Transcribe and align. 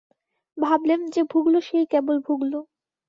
ভাবলেম, 0.57 1.01
যে 1.07 1.21
ভুগল 1.31 1.53
সেই 1.61 1.85
কেবল 1.85 2.15
ভুগল। 2.27 2.53